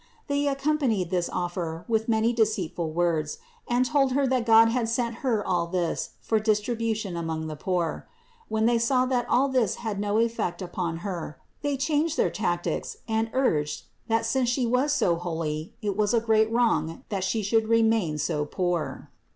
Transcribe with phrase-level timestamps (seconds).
[0.25, 5.17] They accompanied this offer with many deceitful words and told Her that God had sent
[5.17, 8.07] Her all this for distribution among the poor.
[8.47, 12.97] When they saw that all this had no effect upon Her, they changed their tactics
[13.07, 17.43] and urged, that since She was so holy, it was a great wrong that She
[17.43, 19.11] should remain so poor.